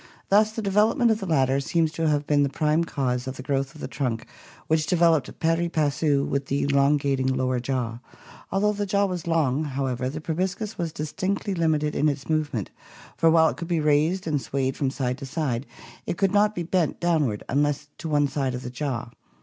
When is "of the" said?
1.11-1.27, 3.27-3.43, 3.75-3.87, 18.55-18.71